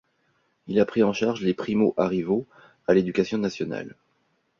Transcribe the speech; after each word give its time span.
Il 0.65 0.79
a 0.79 0.85
pris 0.85 1.03
en 1.03 1.13
charge 1.13 1.41
les 1.43 1.53
Primo 1.53 1.93
Arrivo 1.95 2.47
à 2.87 2.95
l’éducation 2.95 3.37
nationale. 3.37 3.95